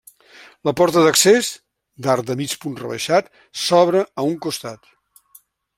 La 0.69 0.71
porta 0.79 1.03
d'accés, 1.07 1.51
d'arc 2.07 2.27
de 2.31 2.37
mig 2.41 2.57
punt 2.65 2.81
rebaixat, 2.81 3.31
s'obre 3.65 4.03
a 4.23 4.27
un 4.31 4.35
costat. 4.47 4.95